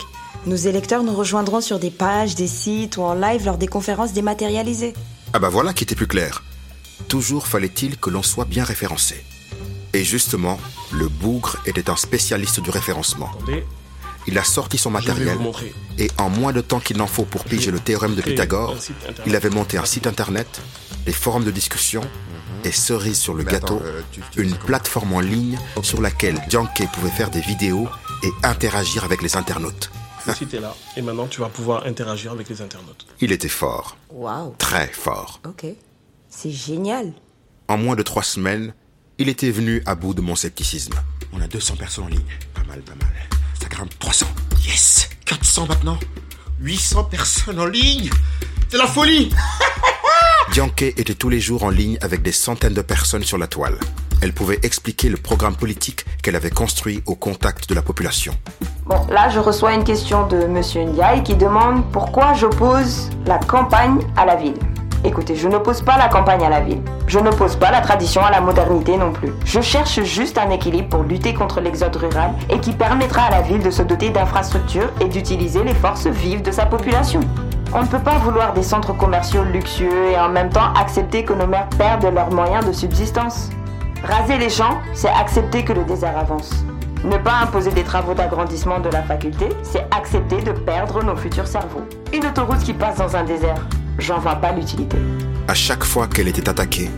Nos 0.46 0.56
électeurs 0.56 1.04
nous 1.04 1.16
rejoindront 1.16 1.62
sur 1.62 1.80
des 1.80 1.92
pages, 1.92 2.36
des 2.36 2.48
sites 2.48 2.98
ou 2.98 3.02
en 3.02 3.14
live 3.14 3.46
lors 3.46 3.58
des 3.58 3.68
conférences 3.68 4.14
dématérialisées. 4.14 4.94
Ah 5.34 5.40
bah 5.40 5.50
voilà 5.50 5.74
qui 5.74 5.84
était 5.84 5.96
plus 5.96 6.08
clair. 6.08 6.44
Toujours 7.08 7.48
fallait-il 7.48 7.98
que 7.98 8.10
l'on 8.10 8.24
soit 8.24 8.46
bien 8.46 8.64
référencé. 8.64 9.24
Et 9.94 10.04
justement, 10.04 10.60
le 10.92 11.08
bougre 11.08 11.58
était 11.66 11.90
un 11.90 11.96
spécialiste 11.96 12.60
du 12.60 12.70
référencement. 12.70 13.30
Attendez, 13.34 13.64
Il 14.28 14.38
a 14.38 14.44
sorti 14.44 14.78
son 14.78 14.92
matériel 14.92 15.38
et 15.98 16.12
en 16.18 16.30
moins 16.30 16.52
de 16.52 16.62
temps 16.62 16.80
qu'il 16.80 16.98
n'en 16.98 17.08
faut 17.08 17.24
pour 17.24 17.44
piger 17.46 17.72
le 17.72 17.80
théorème 17.80 18.14
de 18.16 18.22
Pythagore, 18.22 18.76
il 19.26 19.36
avait 19.36 19.50
monté 19.50 19.78
un 19.78 19.86
site 19.86 20.06
internet, 20.06 20.62
des 21.06 21.14
forums 21.14 21.46
de 21.46 21.52
discussion 21.52 22.02
et 22.66 22.72
cerise 22.72 23.18
sur 23.20 23.34
le 23.34 23.44
Mais 23.46 23.52
gâteau, 23.54 23.78
attends, 23.78 23.86
euh, 23.86 24.02
tu- 24.12 24.22
tu 24.32 24.44
une 24.44 24.56
plateforme 24.56 25.14
en 25.14 25.20
ligne 25.22 25.58
sur 25.82 26.02
laquelle 26.02 26.42
Djanké 26.50 26.88
pouvait 26.92 27.10
faire 27.12 27.30
des 27.30 27.40
vidéos 27.42 27.88
et 28.24 28.30
interagir 28.44 29.04
avec 29.06 29.22
les 29.22 29.36
internautes. 29.38 29.92
Le 30.26 30.34
site 30.34 30.54
est 30.56 30.60
là. 30.60 30.76
Et 30.98 31.02
maintenant, 31.02 31.28
tu 31.28 31.40
vas 31.40 31.48
pouvoir 31.48 31.86
interagir 31.86 32.32
avec 32.34 32.50
les 32.50 32.62
internautes. 32.62 33.06
Il 33.22 33.32
était 33.32 33.48
fort, 33.48 33.96
Waouh, 34.12 34.56
très 34.58 34.88
fort. 34.88 35.40
ok. 35.48 35.68
C'est 36.30 36.52
génial. 36.52 37.14
En 37.70 37.78
moins 37.78 37.96
de 37.96 38.04
trois 38.04 38.24
semaines, 38.24 38.74
Il 39.20 39.30
était 39.30 39.50
venu 39.50 39.82
à 39.88 39.96
bout 39.96 40.14
de 40.14 40.22
mon 40.22 40.36
scepticisme. 40.36 40.94
On 41.34 41.42
a 41.42 41.48
200 41.48 41.76
personnes 41.76 42.04
en 42.04 42.08
ligne. 42.08 42.22
Pas 42.54 42.62
mal, 42.68 42.82
pas 42.82 42.94
mal. 43.04 43.12
Ça 43.68 43.76
grimpe 43.76 44.00
300. 44.00 44.26
Yes 44.66 45.10
400 45.26 45.66
maintenant 45.68 45.98
800 46.62 47.04
personnes 47.06 47.60
en 47.60 47.66
ligne 47.66 48.10
C'est 48.70 48.78
la 48.78 48.88
folie 48.88 49.30
Dianke 50.54 50.84
était 50.84 51.16
tous 51.16 51.28
les 51.28 51.42
jours 51.42 51.64
en 51.64 51.70
ligne 51.70 51.98
avec 52.02 52.22
des 52.22 52.32
centaines 52.32 52.74
de 52.74 52.82
personnes 52.82 53.24
sur 53.24 53.38
la 53.38 53.48
toile. 53.48 53.78
Elle 54.22 54.32
pouvait 54.32 54.60
expliquer 54.64 55.10
le 55.10 55.18
programme 55.18 55.58
politique 55.58 56.06
qu'elle 56.24 56.38
avait 56.38 56.50
construit 56.50 57.04
au 57.08 57.16
contact 57.16 57.68
de 57.68 57.76
la 57.76 57.82
population. 57.82 58.34
Bon, 58.86 59.06
là, 59.08 59.28
je 59.28 59.40
reçois 59.40 59.74
une 59.74 59.84
question 59.84 60.28
de 60.28 60.46
Monsieur 60.46 60.84
Ndiaye 60.84 61.24
qui 61.24 61.36
demande 61.36 61.92
pourquoi 61.92 62.34
j'oppose 62.36 63.10
la 63.26 63.38
campagne 63.38 64.00
à 64.16 64.26
la 64.26 64.38
ville. 64.38 64.58
Écoutez, 65.08 65.38
je 65.38 65.48
n'oppose 65.48 65.82
pas 65.84 65.98
la 65.98 66.10
campagne 66.10 66.44
à 66.44 66.50
la 66.50 66.60
ville. 66.60 66.82
Je 67.08 67.18
n'oppose 67.18 67.56
pas 67.56 67.72
la 67.72 67.80
tradition 67.80 68.22
à 68.26 68.30
la 68.30 68.42
modernité 68.42 68.98
non 68.98 69.14
plus. 69.14 69.32
Je 69.46 69.62
cherche 69.62 70.04
juste 70.04 70.38
un 70.38 70.50
équilibre 70.50 70.90
pour 70.90 71.04
lutter 71.04 71.34
contre 71.34 71.62
l'exode 71.62 71.96
rural 71.96 72.32
et 72.50 72.60
qui 72.60 72.74
permettra 72.74 73.22
à 73.22 73.32
la 73.32 73.42
ville 73.42 73.64
de 73.64 73.72
se 73.72 73.84
doter 73.84 74.10
d'infrastructures 74.10 74.92
et 75.00 75.06
d'utiliser 75.06 75.64
les 75.64 75.74
forces 75.76 76.08
vives 76.08 76.42
de 76.42 76.52
sa 76.52 76.66
population. 76.66 77.22
On 77.74 77.84
ne 77.84 77.88
peut 77.88 78.00
pas 78.00 78.18
vouloir 78.18 78.52
des 78.52 78.64
centres 78.64 78.92
commerciaux 78.98 79.46
luxueux 79.46 80.12
et 80.12 80.20
en 80.20 80.28
même 80.28 80.50
temps 80.50 80.74
accepter 80.78 81.24
que 81.24 81.32
nos 81.32 81.48
mères 81.48 81.70
perdent 81.78 82.14
leurs 82.14 82.34
moyens 82.34 82.68
de 82.68 82.74
subsistance. 82.74 83.50
Raser 84.04 84.38
les 84.38 84.50
champs, 84.50 84.78
c'est 84.94 85.08
accepter 85.08 85.64
que 85.64 85.72
le 85.72 85.86
désert 85.86 86.18
avance. 86.18 86.52
Ne 87.06 87.16
pas 87.16 87.36
imposer 87.44 87.72
des 87.72 87.84
travaux 87.84 88.14
d'agrandissement 88.14 88.80
de 88.82 88.90
la 88.90 89.04
faculté, 89.04 89.48
c'est 89.64 89.88
accepter 89.98 90.42
de 90.42 90.52
perdre 90.52 91.02
nos 91.02 91.16
futurs 91.16 91.48
cerveaux. 91.48 91.86
Une 92.14 92.26
autoroute 92.26 92.60
qui 92.60 92.74
passe 92.74 92.98
dans 92.98 93.16
un 93.16 93.24
désert, 93.24 93.64
j'en 94.00 94.20
vois 94.20 94.36
pas 94.36 94.52
l'utilité. 94.52 94.98
À 95.48 95.54
chaque 95.54 95.84
fois 95.84 96.08
qu'elle 96.08 96.28
était 96.28 96.50
attaquée, 96.50 96.90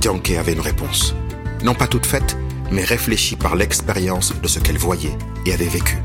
Dianke 0.00 0.32
avait 0.38 0.52
une 0.52 0.60
réponse. 0.60 1.14
Non 1.62 1.74
pas 1.74 1.86
toute 1.86 2.06
faite, 2.06 2.36
mais 2.70 2.84
réfléchie 2.84 3.36
par 3.36 3.56
l'expérience 3.56 4.34
de 4.40 4.48
ce 4.48 4.58
qu'elle 4.58 4.78
voyait 4.78 5.16
et 5.46 5.52
avait 5.52 5.64
vécu. 5.64 5.96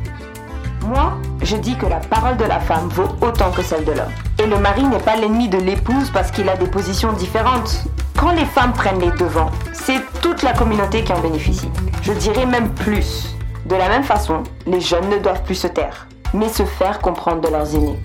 Moi, 0.85 1.17
je 1.43 1.55
dis 1.57 1.75
que 1.77 1.85
la 1.85 1.97
parole 1.97 2.37
de 2.37 2.45
la 2.45 2.59
femme 2.59 2.89
vaut 2.89 3.09
autant 3.21 3.51
que 3.51 3.61
celle 3.61 3.85
de 3.85 3.91
l'homme. 3.91 4.11
Et 4.39 4.47
le 4.47 4.57
mari 4.57 4.83
n'est 4.83 4.97
pas 4.99 5.15
l'ennemi 5.15 5.47
de 5.47 5.57
l'épouse 5.57 6.09
parce 6.11 6.31
qu'il 6.31 6.49
a 6.49 6.57
des 6.57 6.67
positions 6.67 7.13
différentes. 7.13 7.83
Quand 8.17 8.31
les 8.31 8.45
femmes 8.45 8.73
prennent 8.73 8.99
les 8.99 9.11
devants, 9.11 9.51
c'est 9.73 10.01
toute 10.21 10.43
la 10.43 10.53
communauté 10.53 11.03
qui 11.03 11.13
en 11.13 11.19
bénéficie. 11.19 11.69
Je 12.03 12.13
dirais 12.13 12.45
même 12.45 12.69
plus. 12.73 13.35
De 13.65 13.75
la 13.75 13.89
même 13.89 14.03
façon, 14.03 14.43
les 14.65 14.81
jeunes 14.81 15.09
ne 15.09 15.19
doivent 15.19 15.43
plus 15.43 15.55
se 15.55 15.67
taire, 15.67 16.07
mais 16.33 16.49
se 16.49 16.63
faire 16.63 16.99
comprendre 16.99 17.41
de 17.41 17.49
leurs 17.49 17.75
aînés. 17.75 17.99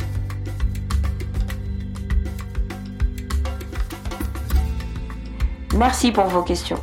Merci 5.76 6.11
pour 6.11 6.25
vos 6.25 6.42
questions. 6.42 6.80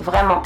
Vraiment. 0.00 0.42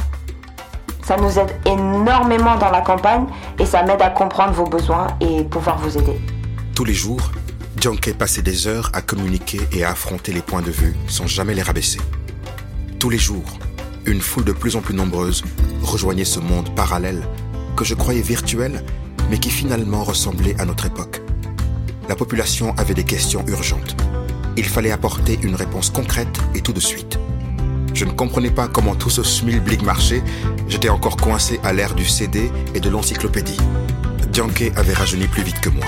Ça 1.03 1.17
nous 1.17 1.39
aide 1.39 1.55
énormément 1.67 2.57
dans 2.57 2.71
la 2.71 2.81
campagne 2.81 3.27
et 3.59 3.67
ça 3.67 3.83
m'aide 3.83 4.03
à 4.03 4.11
comprendre 4.11 4.53
vos 4.53 4.67
besoins 4.67 5.07
et 5.21 5.45
pouvoir 5.45 5.79
vous 5.79 5.97
aider. 5.97 6.19
Tous 6.75 6.85
les 6.85 6.95
jours, 6.95 7.31
Dianke 7.77 8.15
passait 8.15 8.43
des 8.43 8.67
heures 8.67 8.91
à 8.93 9.03
communiquer 9.03 9.61
et 9.73 9.85
à 9.85 9.91
affronter 9.91 10.33
les 10.33 10.41
points 10.43 10.63
de 10.63 10.71
vue 10.71 10.95
sans 11.07 11.27
jamais 11.27 11.55
les 11.55 11.63
rabaisser. 11.63 12.01
Tous 12.99 13.11
les 13.11 13.19
jours, 13.19 13.59
une 14.07 14.21
foule 14.21 14.45
de 14.45 14.53
plus 14.53 14.77
en 14.77 14.81
plus 14.81 14.95
nombreuse 14.95 15.43
rejoignait 15.83 16.25
ce 16.25 16.41
monde 16.41 16.75
parallèle 16.75 17.23
que 17.77 17.85
je 17.85 17.95
croyais 17.95 18.23
virtuel, 18.23 18.83
mais 19.31 19.39
qui 19.39 19.51
finalement 19.51 20.05
ressemblait 20.05 20.59
à 20.61 20.65
notre 20.65 20.87
époque. 20.87 21.23
La 22.09 22.17
population 22.17 22.75
avait 22.77 22.95
des 22.95 23.05
questions 23.05 23.45
urgentes. 23.47 23.97
Il 24.57 24.67
fallait 24.67 24.93
apporter 24.93 25.39
une 25.43 25.55
réponse 25.55 25.91
concrète 25.91 26.39
et 26.55 26.61
tout 26.61 26.73
de 26.73 26.81
suite. 26.81 27.19
Je 27.95 28.05
ne 28.05 28.11
comprenais 28.11 28.51
pas 28.51 28.67
comment 28.67 28.97
tout 28.97 29.09
ce 29.09 29.23
schmilblick 29.23 29.83
marchait. 29.83 30.23
J'étais 30.69 30.89
encore 30.89 31.17
coincé 31.17 31.61
à 31.63 31.73
l'ère 31.73 31.95
du 31.95 32.05
CD 32.05 32.51
et 32.75 32.81
de 32.81 32.91
l'encyclopédie. 32.91 33.57
Dianke 34.33 34.73
avait 34.75 34.95
rajeuni 34.95 35.29
plus 35.29 35.45
vite 35.45 35.61
que 35.61 35.69
moi. 35.69 35.87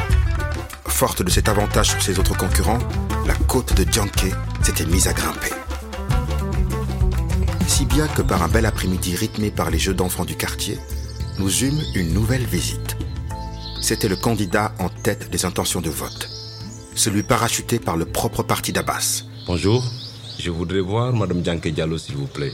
Forte 0.87 1.23
de 1.23 1.31
cet 1.31 1.49
avantage 1.49 1.91
sur 1.91 2.01
ses 2.01 2.21
autres 2.21 2.37
concurrents, 2.37 2.79
la 3.27 3.35
côte 3.35 3.77
de 3.77 3.83
Dianke 3.83 4.33
s'était 4.63 4.87
mise 4.87 5.09
à 5.09 5.13
grimper. 5.13 5.51
Si 7.67 7.85
bien 7.85 8.07
que 8.07 8.23
par 8.23 8.43
un 8.45 8.49
bel 8.49 8.67
après-midi 8.67 9.17
rythmé 9.17 9.51
par 9.51 9.71
les 9.71 9.79
jeux 9.79 9.93
d'enfants 9.93 10.25
du 10.25 10.37
quartier, 10.37 10.79
nous 11.41 11.65
eûmes 11.65 11.83
une 11.97 12.15
nouvelle 12.15 12.45
visite. 12.45 12.97
C'était 13.83 14.09
le 14.09 14.17
candidat 14.17 14.73
en 14.79 14.89
tête 14.89 15.29
des 15.31 15.45
intentions 15.45 15.81
de 15.81 15.91
vote. 15.91 16.29
Celui 16.95 17.25
parachuté 17.25 17.81
par 17.81 17.97
le 17.97 18.07
propre 18.07 18.45
parti 18.45 18.73
d'Abbas. 18.73 19.25
Bonjour, 19.47 19.85
je 20.39 20.51
voudrais 20.51 20.81
voir 20.81 21.13
Madame 21.13 21.41
Dianke 21.43 21.69
Diallo, 21.69 21.99
s'il 21.99 22.17
vous 22.17 22.27
plaît. 22.27 22.53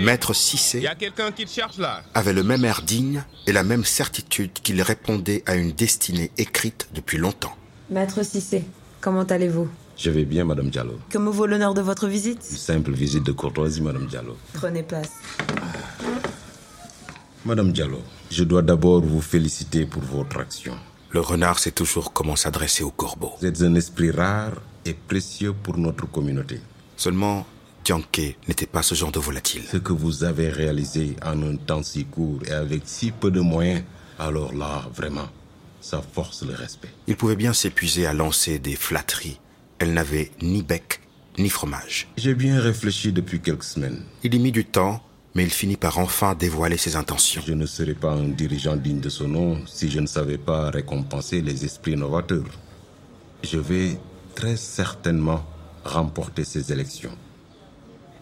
Maître 0.00 0.34
Cissé 0.34 0.80
y 0.80 0.86
a 0.86 0.94
quelqu'un 0.94 1.32
qui 1.32 1.44
te 1.44 1.50
cherche 1.50 1.78
là. 1.78 2.02
avait 2.14 2.32
le 2.32 2.42
même 2.42 2.64
air 2.64 2.82
digne 2.82 3.24
et 3.46 3.52
la 3.52 3.62
même 3.62 3.84
certitude 3.84 4.52
qu'il 4.62 4.80
répondait 4.82 5.42
à 5.46 5.54
une 5.56 5.72
destinée 5.72 6.30
écrite 6.38 6.88
depuis 6.94 7.18
longtemps. 7.18 7.56
Maître 7.90 8.22
Cissé, 8.24 8.64
comment 9.00 9.24
allez-vous? 9.24 9.68
Je 9.96 10.10
vais 10.10 10.24
bien, 10.24 10.44
Madame 10.44 10.70
Diallo. 10.70 10.98
Comment 11.12 11.30
vaut 11.30 11.46
l'honneur 11.46 11.72
de 11.74 11.80
votre 11.80 12.08
visite? 12.08 12.40
Une 12.50 12.56
simple 12.56 12.92
visite 12.92 13.24
de 13.24 13.32
courtoisie, 13.32 13.80
Madame 13.80 14.06
Diallo. 14.06 14.36
Prenez 14.52 14.82
place. 14.82 15.10
Madame 17.44 17.72
Diallo, 17.72 18.00
je 18.30 18.42
dois 18.42 18.62
d'abord 18.62 19.02
vous 19.02 19.20
féliciter 19.20 19.86
pour 19.86 20.02
votre 20.02 20.38
action. 20.38 20.74
Le 21.10 21.20
renard 21.20 21.58
sait 21.60 21.70
toujours 21.70 22.12
comment 22.12 22.34
s'adresser 22.34 22.82
au 22.82 22.90
corbeau. 22.90 23.32
Vous 23.40 23.46
êtes 23.46 23.62
un 23.62 23.74
esprit 23.76 24.10
rare 24.10 24.54
et 24.84 24.94
précieux 24.94 25.52
pour 25.52 25.78
notre 25.78 26.10
communauté. 26.10 26.58
Seulement, 26.96 27.46
Dianke 27.84 28.36
n'était 28.48 28.66
pas 28.66 28.82
ce 28.82 28.94
genre 28.94 29.12
de 29.12 29.18
volatile. 29.18 29.62
Ce 29.70 29.76
que 29.76 29.92
vous 29.92 30.24
avez 30.24 30.48
réalisé 30.48 31.16
en 31.24 31.42
un 31.42 31.56
temps 31.56 31.82
si 31.82 32.04
court 32.04 32.40
et 32.46 32.52
avec 32.52 32.82
si 32.86 33.10
peu 33.10 33.30
de 33.30 33.40
moyens, 33.40 33.82
alors 34.18 34.54
là, 34.54 34.88
vraiment, 34.94 35.28
ça 35.80 36.02
force 36.02 36.42
le 36.42 36.54
respect. 36.54 36.88
Il 37.06 37.16
pouvait 37.16 37.36
bien 37.36 37.52
s'épuiser 37.52 38.06
à 38.06 38.14
lancer 38.14 38.58
des 38.58 38.74
flatteries. 38.74 39.38
Elle 39.78 39.92
n'avait 39.92 40.30
ni 40.40 40.62
bec, 40.62 41.00
ni 41.38 41.50
fromage. 41.50 42.08
J'ai 42.16 42.34
bien 42.34 42.58
réfléchi 42.60 43.12
depuis 43.12 43.40
quelques 43.40 43.64
semaines. 43.64 44.02
Il 44.22 44.34
y 44.34 44.38
mit 44.38 44.52
du 44.52 44.64
temps, 44.64 45.02
mais 45.34 45.44
il 45.44 45.50
finit 45.50 45.76
par 45.76 45.98
enfin 45.98 46.34
dévoiler 46.34 46.78
ses 46.78 46.96
intentions. 46.96 47.42
Je 47.46 47.52
ne 47.52 47.66
serais 47.66 47.94
pas 47.94 48.12
un 48.12 48.28
dirigeant 48.28 48.76
digne 48.76 49.00
de 49.00 49.08
son 49.08 49.28
nom 49.28 49.60
si 49.66 49.90
je 49.90 50.00
ne 50.00 50.06
savais 50.06 50.38
pas 50.38 50.70
récompenser 50.70 51.42
les 51.42 51.64
esprits 51.64 51.96
novateurs. 51.96 52.44
Je 53.42 53.58
vais 53.58 53.98
très 54.34 54.56
certainement 54.56 55.44
remporter 55.84 56.44
ces 56.44 56.72
élections. 56.72 57.16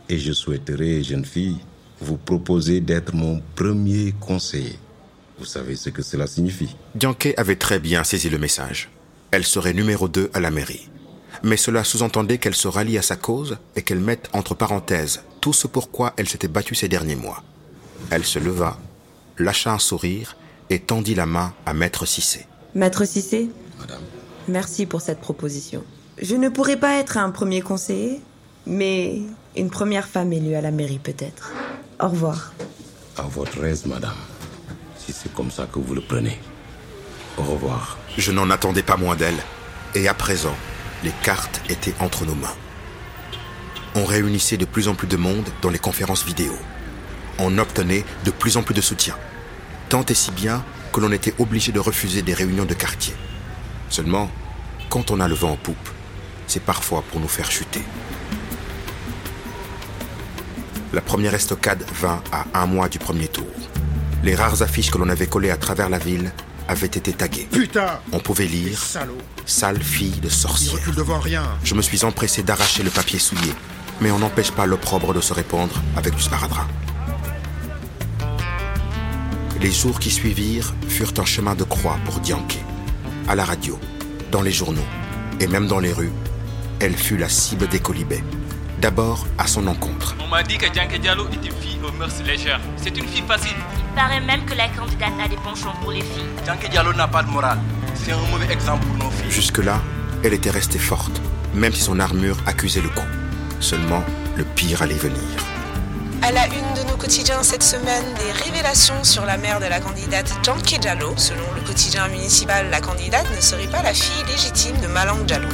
Et 0.09 0.19
je 0.19 0.33
souhaiterais, 0.33 1.02
jeune 1.02 1.25
fille, 1.25 1.59
vous 2.00 2.16
proposer 2.16 2.81
d'être 2.81 3.14
mon 3.14 3.40
premier 3.54 4.12
conseiller. 4.21 4.78
Vous 5.38 5.45
savez 5.45 5.76
ce 5.76 5.90
que 5.90 6.02
cela 6.02 6.26
signifie 6.26 6.76
Dianke 6.95 7.35
avait 7.37 7.57
très 7.57 7.78
bien 7.78 8.04
saisi 8.04 8.28
le 8.28 8.38
message. 8.38 8.90
Elle 9.31 9.45
serait 9.45 9.73
numéro 9.73 10.09
2 10.09 10.31
à 10.35 10.40
la 10.40 10.50
mairie. 10.50 10.88
Mais 11.42 11.57
cela 11.57 11.85
sous-entendait 11.85 12.38
qu'elle 12.38 12.54
se 12.54 12.69
rallie 12.69 12.99
à 12.99 13.02
sa 13.02 13.16
cause 13.16 13.57
et 13.75 13.83
qu'elle 13.83 14.00
mette 14.00 14.28
entre 14.33 14.54
parenthèses 14.54 15.23
tout 15.40 15.52
ce 15.52 15.66
pourquoi 15.66 16.12
elle 16.16 16.28
s'était 16.28 16.49
battue 16.49 16.75
ces 16.75 16.88
derniers 16.88 17.16
mois. 17.16 17.42
Elle 18.11 18.25
se 18.25 18.38
leva, 18.38 18.78
lâcha 19.38 19.73
un 19.73 19.78
sourire 19.78 20.37
et 20.71 20.78
tendit 20.78 21.14
la 21.14 21.26
main 21.26 21.54
à 21.66 21.75
Maître 21.75 22.07
Cissé. 22.07 22.47
Maître 22.75 23.04
Cissé, 23.04 23.50
Madame, 23.78 24.02
merci 24.49 24.87
pour 24.87 25.00
cette 25.00 25.21
proposition. 25.21 25.83
Je 26.19 26.37
ne 26.37 26.49
pourrais 26.49 26.76
pas 26.76 26.99
être 26.99 27.16
un 27.16 27.31
premier 27.31 27.62
conseiller, 27.62 28.21
mais 28.66 29.21
une 29.57 29.71
première 29.71 30.07
femme 30.07 30.33
élue 30.33 30.54
à 30.54 30.61
la 30.61 30.71
mairie 30.71 30.99
peut-être. 30.99 31.52
Au 32.00 32.09
revoir. 32.09 32.52
à 33.16 33.23
votre 33.23 33.62
aise, 33.64 33.87
madame. 33.87 34.14
Si 34.97 35.12
c'est 35.12 35.33
comme 35.33 35.50
ça 35.50 35.66
que 35.66 35.78
vous 35.78 35.95
le 35.95 36.00
prenez. 36.00 36.38
Au 37.38 37.42
revoir. 37.42 37.99
Je 38.19 38.31
n'en 38.33 38.50
attendais 38.50 38.83
pas 38.83 38.97
moins 38.97 39.16
d'elle. 39.16 39.38
Et 39.95 40.09
à 40.09 40.14
présent, 40.14 40.54
les 41.02 41.12
cartes 41.23 41.61
étaient 41.69 41.95
entre 42.00 42.25
nos 42.25 42.35
mains. 42.35 42.54
On 43.95 44.04
réunissait 44.04 44.57
de 44.57 44.64
plus 44.64 44.88
en 44.88 44.95
plus 44.95 45.09
de 45.09 45.16
monde 45.16 45.49
dans 45.61 45.71
les 45.71 45.78
conférences 45.78 46.25
vidéo. 46.25 46.52
On 47.38 47.59
obtenait 47.59 48.04
de 48.25 48.31
plus 48.31 48.57
en 48.57 48.62
plus 48.62 48.75
de 48.75 48.81
soutien. 48.81 49.16
Tant 49.88 50.04
et 50.04 50.14
si 50.14 50.31
bien 50.31 50.64
que 50.92 51.00
l'on 51.00 51.12
était 51.12 51.35
obligé 51.38 51.73
de 51.73 51.81
refuser 51.81 52.23
des 52.23 52.35
réunions 52.35 52.64
de 52.64 52.75
quartier. 52.75 53.14
Seulement, 53.88 54.31
quand 54.88 55.11
on 55.11 55.21
a 55.21 55.28
le 55.28 55.35
vent 55.35 55.52
en 55.52 55.57
poupe, 55.57 55.88
c'est 56.52 56.61
parfois 56.61 57.02
pour 57.11 57.18
nous 57.18 57.28
faire 57.28 57.50
chuter. 57.50 57.80
La 60.92 61.00
première 61.00 61.32
estocade 61.35 61.82
vint 61.99 62.23
à 62.30 62.44
un 62.52 62.66
mois 62.66 62.90
du 62.90 62.99
premier 62.99 63.26
tour. 63.26 63.47
Les 64.23 64.35
rares 64.35 64.61
affiches 64.61 64.90
que 64.90 64.99
l'on 64.99 65.09
avait 65.09 65.26
collées 65.26 65.50
à 65.50 65.56
travers 65.56 65.88
la 65.88 65.97
ville 65.97 66.30
avaient 66.68 66.87
été 66.87 67.14
taguées. 67.14 67.49
Putain 67.50 68.00
On 68.12 68.18
pouvait 68.18 68.44
lire 68.44 68.78
Sale 69.47 69.82
fille 69.82 70.21
de 70.21 70.28
sorcière. 70.28 70.75
recule 70.75 70.94
devant 70.94 71.21
rien 71.21 71.42
Je 71.64 71.75
me 71.75 71.80
suis 71.80 72.04
empressé 72.04 72.42
d'arracher 72.42 72.82
le 72.82 72.90
papier 72.90 73.18
souillé, 73.18 73.54
mais 74.02 74.11
on 74.11 74.18
n'empêche 74.18 74.50
pas 74.50 74.66
l'opprobre 74.66 75.14
de 75.14 75.23
se 75.23 75.32
répandre 75.32 75.80
avec 75.97 76.14
du 76.14 76.21
sparadrap. 76.21 76.68
Les 79.62 79.73
jours 79.73 79.99
qui 79.99 80.11
suivirent 80.11 80.75
furent 80.87 81.14
un 81.16 81.25
chemin 81.25 81.54
de 81.54 81.64
croix 81.64 81.97
pour 82.04 82.21
Dianke. 82.21 82.59
À 83.26 83.35
la 83.37 83.44
radio, 83.47 83.78
dans 84.30 84.42
les 84.42 84.52
journaux 84.52 84.88
et 85.40 85.47
même 85.47 85.66
dans 85.66 85.80
les 85.80 85.92
rues, 85.92 86.12
elle 86.83 86.97
fut 86.97 87.17
la 87.17 87.29
cible 87.29 87.69
des 87.69 87.79
colibets. 87.79 88.25
D'abord 88.81 89.29
à 89.39 89.47
son 89.47 89.69
encontre. 89.69 90.17
On 90.21 90.27
m'a 90.27 90.43
dit 90.43 90.59
que 90.59 90.67
Djanké 90.67 90.99
Diallo 90.99 91.29
est 91.29 91.47
une 91.47 91.55
fille 91.55 91.79
aux 91.87 91.93
mœurs 91.93 92.21
légères. 92.27 92.61
C'est 92.77 92.99
une 92.99 93.07
fille 93.07 93.23
facile. 93.23 93.55
Il 93.79 93.95
paraît 93.95 94.21
même 94.21 94.45
que 94.45 94.55
la 94.55 94.67
candidate 94.67 95.12
a 95.25 95.29
des 95.29 95.37
penchants 95.37 95.75
pour 95.81 95.93
les 95.93 96.01
filles. 96.01 96.27
Djanké 96.45 96.69
Diallo 96.69 96.93
n'a 96.93 97.07
pas 97.07 97.23
de 97.23 97.31
morale. 97.31 97.61
C'est 97.95 98.11
un 98.11 98.19
mauvais 98.33 98.53
exemple 98.53 98.85
pour 98.85 98.97
nos 98.97 99.11
filles. 99.12 99.31
Jusque-là, 99.31 99.81
elle 100.25 100.35
était 100.35 100.51
restée 100.51 100.81
forte, 100.81 101.23
même 101.55 101.73
si 101.73 101.83
son 101.83 102.01
armure 102.01 102.37
accusait 102.47 102.81
le 102.81 102.89
coup. 102.89 103.07
Seulement, 103.61 104.03
le 104.37 104.43
pire 104.43 104.83
allait 104.83 104.95
venir. 104.95 105.23
À 106.23 106.33
la 106.33 106.47
une 106.47 106.75
de 106.75 106.91
nos 106.91 106.97
quotidiens 106.97 107.45
cette 107.45 107.62
semaine, 107.62 108.05
des 108.15 108.33
révélations 108.45 109.05
sur 109.05 109.25
la 109.25 109.37
mère 109.37 109.61
de 109.61 109.67
la 109.67 109.79
candidate 109.79 110.33
Janké 110.45 110.79
Diallo. 110.79 111.15
Selon 111.17 111.45
le 111.55 111.61
quotidien 111.61 112.09
municipal, 112.09 112.71
la 112.71 112.81
candidate 112.81 113.27
ne 113.37 113.41
serait 113.41 113.69
pas 113.69 113.83
la 113.83 113.95
fille 113.95 114.25
légitime 114.27 114.81
de 114.81 114.89
Malang 114.89 115.25
Diallo. 115.25 115.49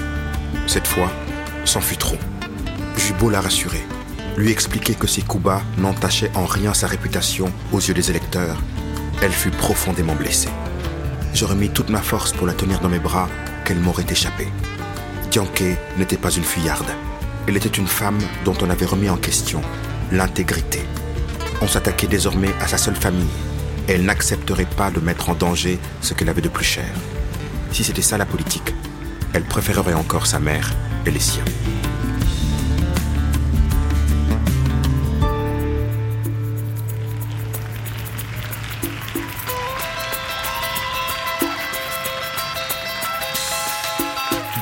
Cette 0.69 0.87
fois, 0.87 1.11
c'en 1.65 1.81
fut 1.81 1.97
trop. 1.97 2.19
J'eus 2.99 3.15
beau 3.15 3.31
la 3.31 3.41
rassurer, 3.41 3.83
lui 4.37 4.53
expliquer 4.53 4.95
que 4.95 5.07
ses 5.07 5.23
coups 5.23 5.45
bas 5.45 5.63
n'entachaient 5.79 6.31
en 6.35 6.45
rien 6.45 6.75
sa 6.75 6.87
réputation 6.87 7.51
aux 7.73 7.81
yeux 7.81 7.95
des 7.95 8.11
électeurs, 8.11 8.59
elle 9.23 9.33
fut 9.33 9.51
profondément 9.51 10.15
blessée. 10.15 10.51
Je 11.33 11.47
remis 11.47 11.71
toute 11.71 11.89
ma 11.89 12.03
force 12.03 12.33
pour 12.33 12.47
la 12.47 12.53
tenir 12.53 12.81
dans 12.81 12.91
mes 12.91 12.99
bras, 12.99 13.31
qu'elle 13.65 13.81
m'aurait 13.81 14.05
échappé. 14.11 14.47
Dianke 15.31 15.79
n'était 15.97 16.19
pas 16.19 16.31
une 16.31 16.45
fuyarde. 16.45 16.91
Elle 17.47 17.57
était 17.57 17.69
une 17.71 17.87
femme 17.87 18.19
dont 18.45 18.57
on 18.61 18.69
avait 18.69 18.85
remis 18.85 19.09
en 19.09 19.17
question 19.17 19.63
l'intégrité. 20.13 20.83
On 21.63 21.67
s'attaquait 21.67 22.09
désormais 22.09 22.53
à 22.61 22.69
sa 22.69 22.77
seule 22.77 22.95
famille. 22.95 23.27
Elle 23.89 24.05
n'accepterait 24.05 24.69
pas 24.77 24.91
de 24.91 25.01
mettre 25.01 25.31
en 25.31 25.35
danger 25.35 25.79
ce 26.03 26.13
qu'elle 26.13 26.29
avait 26.29 26.43
de 26.43 26.51
plus 26.51 26.65
cher. 26.65 26.91
Si 27.73 27.85
c'était 27.85 28.03
ça 28.03 28.19
la 28.19 28.27
politique, 28.27 28.75
elle 29.35 29.45
préférerait 29.45 29.95
encore 29.95 30.27
sa 30.27 30.39
mère 30.39 30.71
et 31.07 31.11
les 31.11 31.21
siens. 31.21 31.45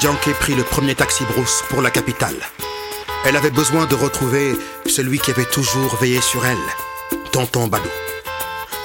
Dianke 0.01 0.35
prit 0.39 0.55
le 0.55 0.63
premier 0.63 0.95
taxi 0.95 1.25
brousse 1.25 1.65
pour 1.69 1.83
la 1.83 1.91
capitale. 1.91 2.37
Elle 3.25 3.37
avait 3.37 3.51
besoin 3.51 3.87
de 3.87 3.95
retrouver 3.95 4.53
celui 4.87 5.19
qui 5.19 5.31
avait 5.33 5.47
toujours 5.47 5.97
veillé 5.97 6.21
sur 6.21 6.47
elle, 6.47 6.57
Tonton 7.33 7.67
Badou. 7.67 7.89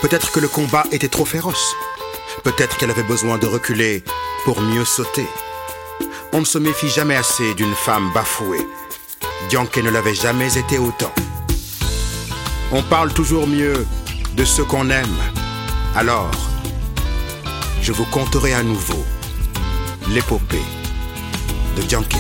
Peut-être 0.02 0.32
que 0.32 0.40
le 0.40 0.48
combat 0.48 0.84
était 0.92 1.10
trop 1.10 1.26
féroce. 1.26 1.76
Peut-être 2.44 2.78
qu'elle 2.78 2.90
avait 2.90 3.04
besoin 3.04 3.38
de 3.38 3.46
reculer 3.46 4.04
pour 4.46 4.62
mieux 4.62 4.86
sauter. 4.86 5.28
On 6.34 6.40
ne 6.40 6.46
se 6.46 6.58
méfie 6.58 6.90
jamais 6.90 7.18
assez 7.18 7.54
d'une 7.56 7.74
femme 7.74 8.10
bafouée. 8.14 8.66
Dianke 9.50 9.78
ne 9.78 9.90
l'avait 9.90 10.16
jamais 10.16 10.58
été 10.58 10.78
autant. 10.78 11.12
On 12.72 12.82
parle 12.84 13.14
toujours 13.14 13.48
mieux 13.48 13.86
de 14.36 14.46
ce 14.46 14.62
qu'on 14.62 14.90
aime. 14.90 15.18
Alors, 15.94 16.32
je 17.82 17.92
vous 17.92 18.06
conterai 18.06 18.54
à 18.54 18.64
nouveau 18.64 19.04
l'épopée 20.08 20.64
de 21.76 21.82
Dianke. 21.82 22.16